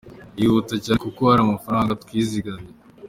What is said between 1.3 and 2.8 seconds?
amafaranga twizigamye.